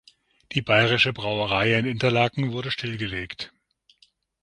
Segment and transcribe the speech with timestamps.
[0.53, 3.53] Die Bayrische Brauerei in Interlaken wurde stillgelegt.